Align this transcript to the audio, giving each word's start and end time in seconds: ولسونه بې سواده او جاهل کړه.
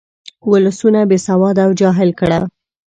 ولسونه 0.51 0.99
بې 1.09 1.17
سواده 1.27 1.61
او 1.65 1.71
جاهل 1.81 2.09
کړه. 2.19 2.39